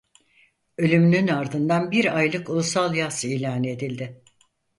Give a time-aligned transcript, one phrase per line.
[0.77, 4.23] Ölümünün ardından bir aylık ulusal yas ilan edildi.